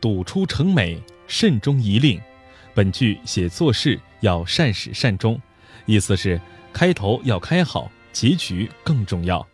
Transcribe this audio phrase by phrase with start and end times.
[0.00, 2.20] 笃出成美，慎终遗令。
[2.74, 5.40] 本句写做事要善始善终，
[5.86, 6.40] 意思是
[6.72, 9.46] 开头要开好，结局更重要。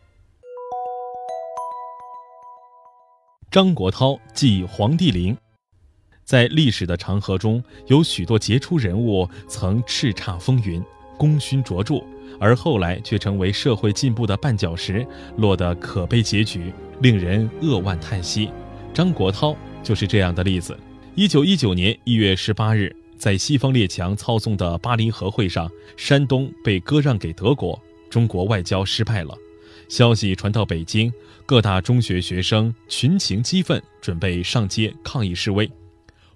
[3.50, 5.36] 张国焘即黄帝陵，
[6.24, 10.82] 在历史的长河中，有许多杰出人物曾叱咤风云，
[11.16, 12.04] 功勋卓著，
[12.38, 15.06] 而后来却成为社会进步的绊脚石，
[15.38, 18.50] 落得可悲结局，令人扼腕叹息。
[18.92, 19.56] 张国焘
[19.86, 20.76] 就是这样的例子。
[21.14, 29.32] 一九一九年一月十八日，在西方列强操纵的巴黎和会上，山东被割让给德国，中国外交失败了。
[29.88, 31.12] 消息传到北京，
[31.46, 35.70] 各大中学学生群情激愤，准备上街抗议示威，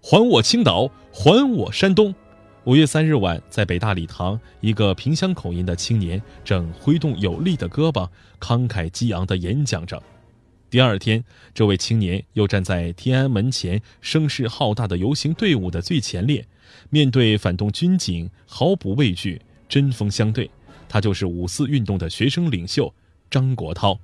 [0.01, 2.15] 还我青岛，还我山东！
[2.63, 10.01] 五月三日晚，在北大礼堂，一个萍乡口音的青年正挥动有力的胳膊，慷慨激昂地演讲着。
[10.71, 16.47] 第二天，这位青年又站在天安门前声势浩大的游行队伍的最前列，
[16.91, 20.49] 面对反动军警毫不畏惧，针锋相对。
[20.89, 22.95] 他就是五四运动的学生领袖。
[23.29, 23.99] 张国焘，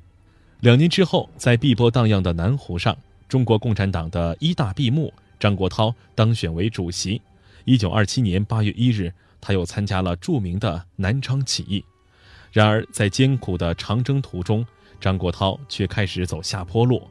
[0.59, 2.97] 两年之后，在碧波荡漾的南湖上，
[3.29, 7.23] 中国共产党的一大闭幕，张国焘当选为主席。
[7.65, 11.85] 一九二七年八月一日，他又参加了著名的南昌起义。
[12.53, 14.67] 然而，在艰苦的长征途中，
[15.01, 17.03] 张国焘却开始走下坡路。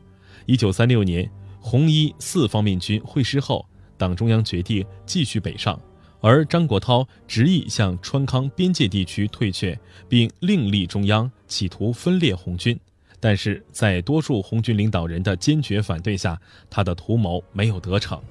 [0.45, 3.65] 一九三六年，红一四方面军会师后，
[3.97, 5.79] 党中央决定继续北上。
[6.21, 9.77] 而张国焘执意向川康边界地区退却，
[10.09, 12.79] 并另立中央，企图分裂红军。
[13.19, 16.39] 但是在多数红军领导人的坚决反对下，
[16.69, 18.21] 他的图谋没有得逞。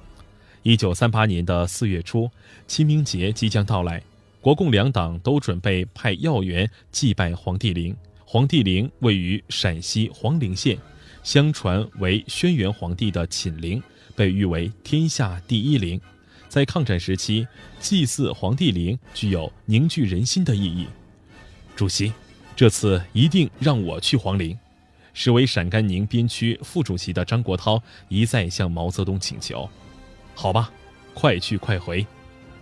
[0.63, 2.29] 一九三八年的四月初，
[2.67, 4.01] 清明节即将到来，
[4.41, 7.95] 国共两党都准备派要员祭拜黄帝陵。
[8.27, 10.77] 黄帝陵位于陕西黄陵县，
[11.23, 13.81] 相传为轩辕皇帝的寝陵，
[14.15, 16.01] 被誉为天下第一陵。
[16.49, 17.47] 在抗战时期，
[17.79, 20.87] 祭祀黄帝陵具有凝聚人心的意义。
[21.75, 22.11] 主席，
[22.55, 24.57] 这次一定让我去黄陵。
[25.13, 29.69] 实为陕甘宁边区副主席的张国焘一再向毛泽东请求。
[30.33, 30.71] 好吧，
[31.13, 32.05] 快去快回。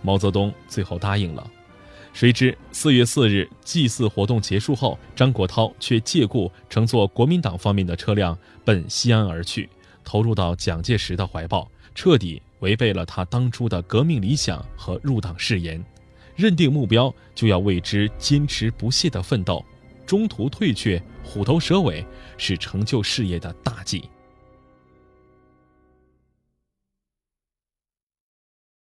[0.02, 1.50] 毛泽东最后答应了。
[2.14, 9.68] 谁知四月四日祭祀活动结束后，张国焘却借故乘坐国民党方面的车辆奔西安而去，
[10.04, 12.40] 投入到蒋介石的怀抱，彻底。
[12.60, 15.84] 违背了他当初的革命理想和入党誓言，
[16.34, 19.62] 认定目标就要为之坚持不懈的奋斗，
[20.06, 22.02] 中途退却、虎头蛇尾
[22.38, 24.08] 是成就事业的大忌。